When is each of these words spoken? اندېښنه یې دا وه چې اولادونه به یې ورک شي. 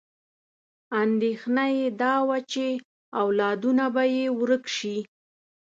اندېښنه 1.03 1.65
یې 1.77 1.87
دا 2.01 2.15
وه 2.27 2.37
چې 2.51 2.67
اولادونه 3.21 3.85
به 3.93 4.03
یې 4.15 4.25
ورک 4.39 4.63
شي. 4.77 4.97